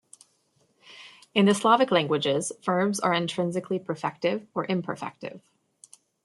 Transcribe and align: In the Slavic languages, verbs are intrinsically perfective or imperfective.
In 1.35 1.45
the 1.45 1.53
Slavic 1.53 1.91
languages, 1.91 2.51
verbs 2.65 2.99
are 2.99 3.13
intrinsically 3.13 3.77
perfective 3.77 4.47
or 4.55 4.65
imperfective. 4.65 5.41